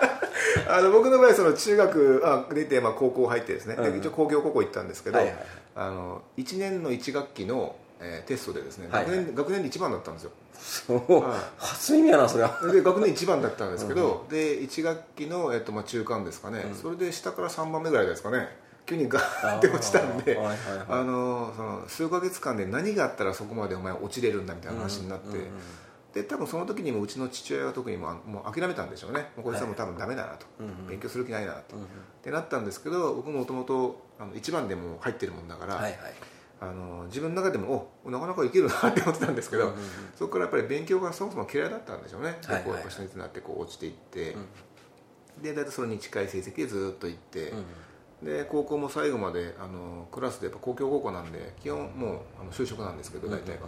[0.71, 3.99] あの僕の場合その中学あ出て、まあ、高校入ってですね、でうんうん。
[3.99, 5.47] 一応工業高校行ったんですけど、はいはいはい。
[5.77, 9.17] あの1年の1学期の、えーテストでですね、はいはい。
[9.17, 10.31] 学年学年で一番だったんですよ。
[10.61, 11.23] そう。
[11.23, 11.41] はい。
[11.59, 12.61] 初耳やなそれは。
[12.73, 16.75] で学年一番だったんですけど、で1学期の、えっとまあ、中間ですかね、うん。
[16.75, 18.49] それで下から3番目ぐらいですかね。
[18.87, 20.87] 急にガーって落ちたんであーはいはいはい。
[20.89, 25.49] あのその数ヶ月間で何があったらそこまでお前落ちれるんだみたいな話になって、うんうんうん
[26.13, 29.31] で多分その時にもうちの父親は特にもうもう諦めたんでしょうね。
[29.37, 30.87] もうこいつはもう多分ダメだなと、うんうん。
[30.89, 31.87] 勉強する気ないなと、うんうん。
[31.87, 31.89] っ
[32.23, 34.03] てなったんですけど僕もともと
[34.35, 35.95] 一番でもう入ってるもんだから、はいはい。
[36.61, 39.85] あの自分の中でもおなかなかいけるなって思ってたんですけど、うんうんうん。
[40.17, 44.47] そこからやっぱり勉強がそもそも嫌いだったんでしょうね、はいはいでこうやっぱ一つになってこう落ちていって、うん
[45.43, 47.65] で大体それに近い成績でずっと行って、うん
[48.23, 53.67] で高校も最後まであのクラスでやっぱ公共高校なんで基本もうあの就職なんですけど大体が、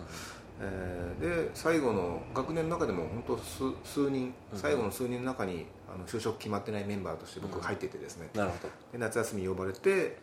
[0.60, 8.68] えーで最後の学年の中でも本当数数人最後の数人の中にあの就職決まってないメンバーとして僕が入っててですね、なるほど。
[8.92, 10.18] で夏休み呼ばれて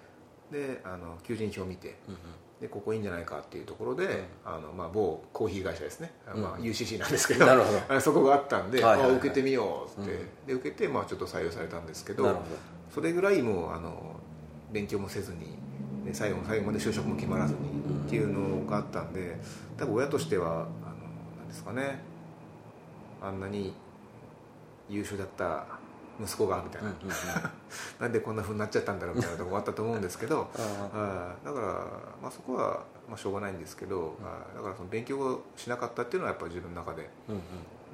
[0.52, 2.20] であの求人票を見てうんうん。
[2.60, 4.10] でここいいんじゃないかっていうところで、ん。
[4.44, 6.42] あのまあ、某コーヒー会社ですね、うん。
[6.42, 7.80] まあ、UCC なんですけどなるほど。
[7.96, 9.16] あそこがあったんで、はいはいはい。
[9.16, 10.46] あ受けてみようって、うん。
[10.48, 12.42] で受けて、まあ、ちょっと採用されたんですけどなるほ
[12.90, 14.16] それぐらいもうあの
[14.72, 15.58] 勉強もせずに
[16.06, 19.38] で最後の最後まで就職も決まらずにっていうのがあったんで
[19.78, 20.62] 多分親としてはあの
[21.38, 22.00] なんですかね。
[23.22, 23.74] あんなに
[24.90, 25.66] 優秀だった
[26.22, 27.52] 息子がみたいな、どうんうんうん。
[28.00, 31.68] なんでこんなふうになっちゃったんだろうみたいなとこもあったと思うんですけど あはいだから、
[32.22, 37.42] まあ、そこは、まあ、しょうがないんですけど、はいだからその勉強をしなかったっていうのはやっぱり自分の中で、うんうん。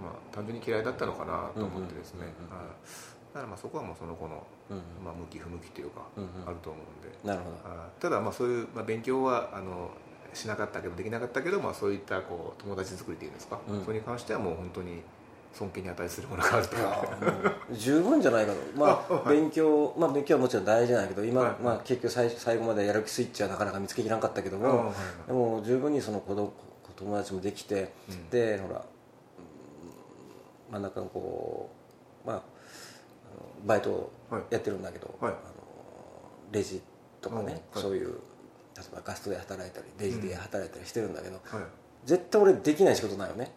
[0.01, 4.77] まあ、単純に嫌いだったのかなと思ってですね、うんうんうんうんはいだからまあそこはもうその子の、うん。
[5.03, 6.29] まあ、向き不向きというか、うんうん。
[6.47, 7.75] あると思うんで、なるほど。
[7.75, 9.89] はいただまあそういう、まあ、勉強はあの
[10.33, 13.83] しなかったけどできなかったけど、まあ、そういったこう友達作りっていうんですか、うん。
[13.83, 15.01] それに関してはもう本当に
[15.51, 16.75] 尊敬に値するものがあると。
[17.71, 21.55] 十分じゃないかと、 まあ勉強、まあ、勉強はもちろん大事なんだけど今、はい。
[21.61, 24.93] まあ、結局最最後までやる気スイッチはなかなか見つけきらんかったけども、あはいはい
[25.27, 26.53] でも十分にその子供
[26.95, 28.29] 友達もできて、うん。
[28.29, 28.85] でほら
[30.69, 31.69] うん真ん中のこ
[32.25, 32.52] うまあ
[33.63, 34.11] バイトを
[34.49, 35.31] やってるんだけど、はい。
[35.31, 35.39] あの
[36.51, 36.81] レジ
[37.21, 37.61] とかね、うんはい。
[37.75, 41.43] そういう例えばガストで働いたりレジで働いたりしてるんだけど、はい。
[42.05, 43.53] 絶対俺できない仕事ないよね。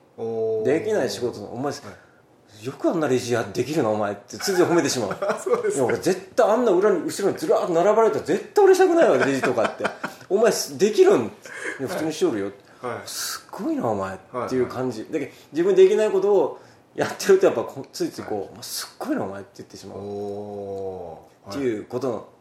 [0.64, 2.64] できない仕事のお前、はい。
[2.64, 5.16] よくあんなレジやできるなお前ってつい褒めてしまう。
[5.74, 9.84] そう俺絶対あんな裏に後ろにずらーっと並ばれたら絶対俺したくないわレジとかって。
[10.28, 11.30] お前できるん？
[11.78, 13.08] 普通にしとるよ、はい。
[13.08, 16.60] すっごいなお前はいっていう感じ、だけど自分できないことを
[16.96, 22.32] やってるとやっぱこついついこう、すっごいなお前って言ってしまおうっていうこと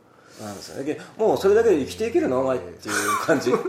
[0.42, 3.52] なんですよだけどもうそれだけで生きていけるなお前っていう感じ。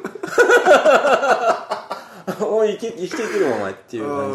[2.40, 4.32] もう生き生きていけるお前っていう感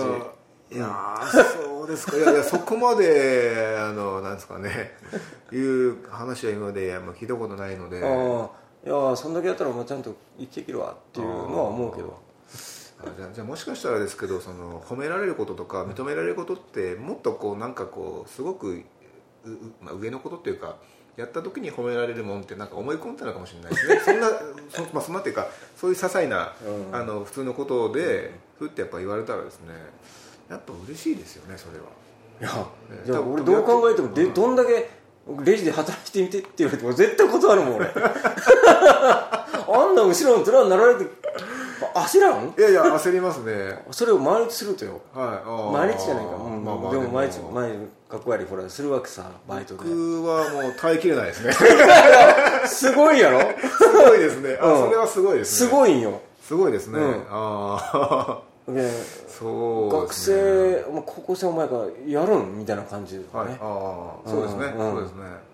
[0.69, 0.75] じ。
[0.75, 2.17] いやーそうですか。
[2.17, 4.93] いやいや そこまであのなんですかね。
[5.51, 7.99] いう話は今まで聞いたことないので。
[7.99, 8.01] い
[8.89, 12.07] やそんだけやったらもうちゃんと生きていけるわっていうのは思うけど。
[12.09, 12.30] あ
[13.15, 18.83] じゃあじゃあもしかしたらですけどその褒められることとか認められることってもっとこうなんかこうすごく
[19.43, 20.75] ううまあ、上のことっていうか
[21.17, 23.99] やった時に褒められるもんってなんか思い込んだのかもしれないですね。
[24.05, 24.29] そんな
[24.69, 26.95] そ,、まあ、そんなっていうかそういう些細な、うん。
[26.95, 29.73] あの普通のことでふってやっぱ言われたらですね
[30.49, 31.85] やっぱ嬉しいですよねそれは。
[32.39, 32.49] いや
[32.95, 34.89] ねじ俺どう考えてもでどんだけ
[35.43, 37.87] レジで働いてみてって言われても絶対断るもん俺。
[39.73, 41.05] あんな後ろの面になられて
[41.87, 42.53] 焦らん？
[42.57, 43.83] いやいや焦りますね。
[43.91, 44.99] それを毎日するとよ。
[45.13, 46.63] はい毎日じゃないか、うん。
[46.63, 47.77] まあまあでも毎日毎日
[48.09, 49.83] 学校やりほらするわけさバイトで。
[49.83, 51.53] 僕はもう耐えきれないですね。
[52.67, 53.39] すごいやろ？
[53.39, 54.57] すごいですね。
[54.61, 54.83] あ、うん。
[54.85, 56.19] それはすごいですすねごいんよ。
[56.41, 57.25] すごいですね、うん。
[57.29, 58.41] ああ
[58.71, 58.89] で
[59.27, 60.83] そう学ですね。
[60.87, 62.57] 生、まあ高校生お前がやるん？
[62.59, 64.91] みたいな感じだはい、ね、ああそうですね、うん。
[64.91, 65.50] そうですね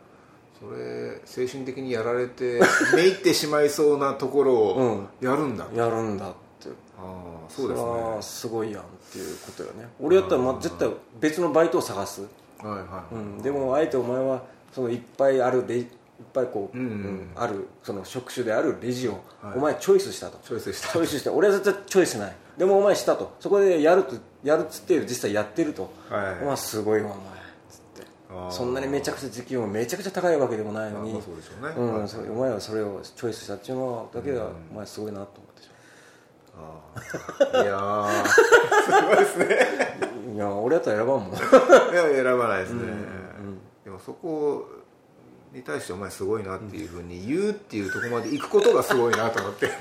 [0.60, 2.60] それ精神的にやられて
[2.96, 6.70] めいってしまいそうなところをやるんだ、あやるんだって。
[6.98, 7.14] あ
[7.50, 7.90] そうですね。
[8.22, 9.88] すごいやんっていうことよね。
[10.02, 10.90] 俺やったらまあ絶対
[11.20, 12.28] 別のバイトを探す、は
[12.64, 14.44] いはい、うん、でもあえてお前は
[14.74, 15.86] そのいっぱいあるレいっ
[16.34, 17.32] ぱいこう、うんうん。
[17.36, 19.58] あるその職種であるレジをはい。
[19.58, 20.90] お前チョイスしたと、チョイスした。
[20.90, 22.36] チョイスして俺は絶対チョイスない。
[22.58, 23.32] でもお前したと。
[23.40, 26.44] そこでやるとやるっつって実際やってると、はい。
[26.44, 27.47] お前すごいわお前
[28.50, 31.74] そんなにめちゃくちゃ時給もめちゃくちゃ高いわけでもないのに、まあそうでしょうね。
[31.78, 32.08] うんはい。
[32.08, 35.70] それお前はそれをチョイスしたっていうのだけではお前すごいなと思ってし
[36.56, 36.82] あ
[37.54, 38.28] あいやー。
[38.28, 39.46] すごいですね
[40.26, 41.30] まういや 俺やったら選ばんもん。
[41.34, 41.44] いや
[42.24, 42.82] 選ばないですね、
[43.84, 44.68] でもそこ
[45.54, 49.66] に対してお前すごいなっていうふうに言うっていうところまで行くことがすごいなと思って。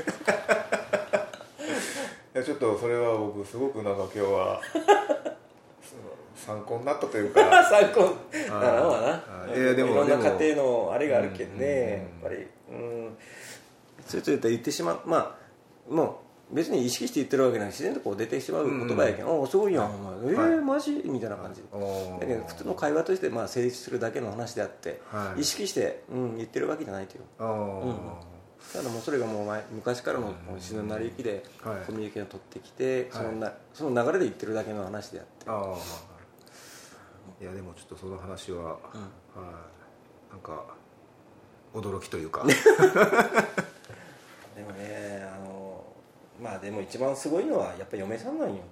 [2.34, 4.60] いやちょっとそれは僕すごくなんか今日は
[6.36, 7.40] 参考になったというか。
[7.64, 8.14] 参考
[8.48, 9.54] ならんわな。
[9.54, 9.58] い。
[9.58, 12.46] やでもいろんな家庭のあれがあるけんね、うんやっぱり。
[12.70, 13.16] うん。
[14.06, 15.00] そういうと言ってしまう。
[15.06, 15.36] ま
[15.90, 16.20] あも
[16.52, 19.84] う別に意識して言ってるわけない自然とこう出てしまう言葉やけん、おおすごいやん。
[19.86, 20.64] お前えーはい。
[20.64, 21.02] マジ？
[21.04, 21.60] みたいな感じ。
[22.20, 25.40] だけど普通の会話としてまあ成立するだけの話であって、はい。
[25.40, 27.22] 意識して、うん、言ってるわけじゃないという。
[28.72, 31.86] ただもうそれがもう前昔からの自然なり行きではい。
[31.86, 35.50] コミュニケーションを取ってきて、そのなその流れで言ってるだけの話であって。
[35.50, 36.15] ああ
[37.40, 38.78] いやでもちょっとその話は、は
[39.34, 39.38] い。
[40.30, 40.64] なんか
[41.74, 42.44] 驚きというか。
[44.56, 45.84] でもねあの
[46.42, 48.62] まあでも一番すごいのはやっぱ嫁さんなんよ。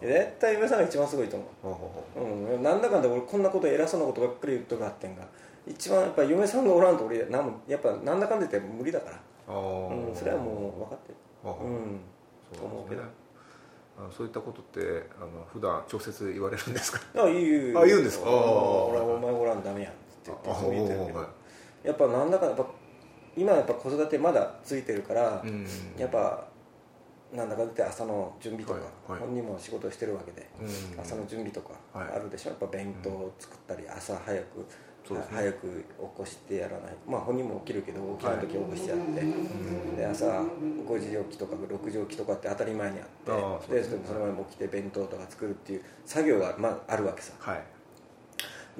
[0.00, 1.70] 絶対嫁さんが一番すごいと思ほ
[2.16, 5.22] うほうん、なんだかんだ俺こんなこと偉そうなことばっかり言うとかあってんが
[5.66, 11.14] 一番やっぱ嫁さんがおらんと俺なんもやっぱなんだかんだ言って無理だから、ほうん、それはもう分かってる。
[11.44, 12.00] うん。
[12.52, 13.02] そうと思うけど
[13.96, 17.00] あそういったことってあの普段直接言われるんですか？
[17.22, 18.28] あ言うあ言うんですか？
[18.28, 18.36] あああ
[18.86, 21.18] 俺はお前おらんとダメやんって言ってそう言ってるけど。
[21.18, 21.24] は
[21.84, 21.86] い。
[21.88, 22.66] やっぱなんだかやっぱ
[23.36, 25.66] 今やっぱ子育てまだついてるから、うん。
[25.98, 26.46] やっぱ
[27.32, 29.20] なんだかって朝の準備とか、はいはい。
[29.28, 31.00] 本人も仕事をしてるわけで、うん。
[31.00, 32.08] 朝の準備とかはい。
[32.16, 34.64] あるでしょ、やっぱ弁当を作ったり朝早く、
[35.06, 35.36] そうですね。
[35.36, 35.84] 早く起
[36.16, 36.94] こしてやらない。
[37.06, 43.06] まあ本人も起きるけど起きない時起こしてやって、で朝5時起きとか6時起きとかって当たり前にあっ
[43.66, 43.88] てでね。
[44.06, 47.32] その前に起きて弁当とか作るっていう作業が、まあ、あるわけさ。
[47.38, 47.62] はい。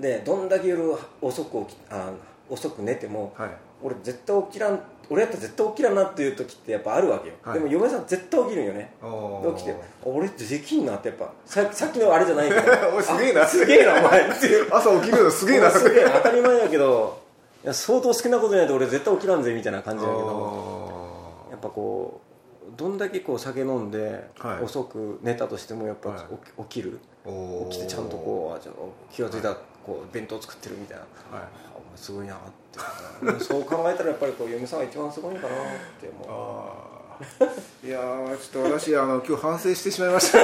[0.01, 0.83] でどんだけ夜
[1.21, 2.11] 遅く起きあ
[2.49, 3.51] 遅く寝ても、はい。
[3.83, 7.55] 俺絶対起きらん俺やったら絶対起きらんなっていう時ってやっぱあるわけよ、はい。
[7.55, 8.95] でも嫁さん絶対起きるんよね。
[9.57, 12.63] 起きてあ俺ってできんなってやっぱささっきのあれじゃないけど
[12.97, 13.43] おいすげえな。
[13.43, 14.29] あすげえなお前。
[14.71, 15.71] 朝起きるのすげえな。
[15.71, 17.19] すげえな当たり前やけど。
[17.65, 21.47] いや相当好きなことじゃないと俺絶対起きらんぜみたいな感じだけど。
[21.49, 22.21] あやっぱこ
[22.75, 24.65] うどんだけこう酒飲んではい。
[24.65, 26.63] 遅く寝たとしてもやっぱはい。
[26.63, 26.99] 起きる。
[27.71, 28.75] 起きてちゃんとこうあじゃあ
[29.11, 29.57] 気が付いたら
[29.87, 31.39] こう弁当作ってるみたいな。
[31.39, 31.49] はい
[31.97, 33.45] すごいなって。
[33.45, 35.59] そう考えたらやっぱりこう嫁さんが一番すごいのかなっ
[36.01, 36.91] て思
[37.83, 37.87] う。
[37.87, 40.39] いやーちょっと私あの今日反省してしまいました。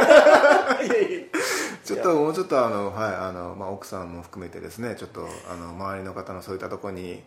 [1.85, 7.23] ちょっともうちょっとあのはいあのまあ奥さんも含めてですねちょっとあの周りの方のそういったところに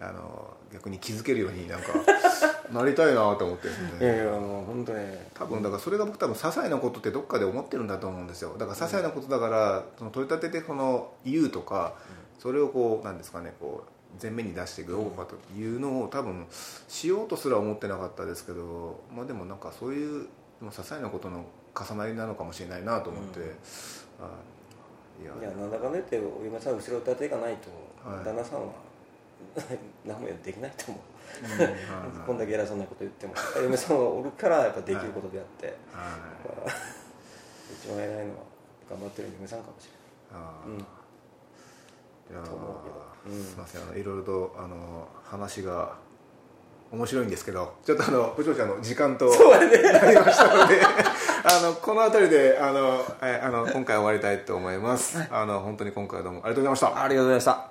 [0.00, 1.88] あの逆に気づけるようになんか
[2.72, 3.90] なりたいなと思ってですね。
[4.00, 8.54] いやいやもう本当ね多分だからそれが僕多分些細なことってどっかで思ってるんだと思うんですよ。
[8.56, 11.94] だから些細なことだから、その取り立ててこの言うとか、
[12.40, 16.46] それをこうなんですかねこう前面に出していくどうかというのを多分
[16.88, 20.26] しようとすら思ってなかったですけど、まあ、でもなんかそういう
[20.62, 21.44] 些細なことの
[21.78, 23.46] 重なりなのかもしれないなと思って、うん
[24.20, 24.28] あ
[25.22, 27.68] いやなんだかんだ言ってお嫁さん後ろ盾がないと、
[28.08, 28.72] はい旦那さんは
[30.06, 31.02] 何もできないと思う、
[31.44, 31.76] うんはいはい。
[32.26, 35.76] こんだけ偉そうなこと言っても嫁さんはおるからやっぱできることであって、はい。
[35.76, 36.08] ま
[36.66, 36.72] あ
[37.70, 38.40] 一番偉いのは
[38.88, 39.90] 頑張ってる嫁さんかもし
[40.32, 40.80] あれない、うん。
[40.80, 40.99] いやー
[42.38, 43.44] と思うけどうん。
[43.44, 45.94] すみませんあのいろいろとあの話が
[46.92, 49.82] 面白いんですけどちょっとあの部長ちゃんの時間とそうやね。
[49.82, 50.80] なりましたので
[51.44, 57.02] あのこの辺りであの、はい、あの今回終わりたいと思います、あの本当に今回はどうもありがとうございました。
[57.02, 57.70] ありがとうございました。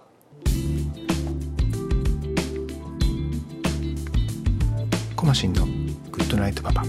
[5.15, 6.83] コマシンのグッドナイトパパ。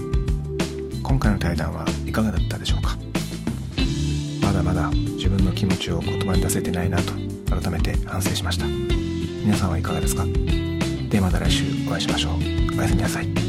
[1.03, 2.95] 今回の対談はいかがだったでしょうか。
[4.41, 7.11] まだまだ自分の気持ちを言葉に出せてないなと
[7.51, 8.65] 改めて反省しました。
[8.65, 10.25] 皆さんはいかがですか？
[11.09, 12.33] ではまた来週お会いしましょう。
[12.77, 13.40] おやすみなさい。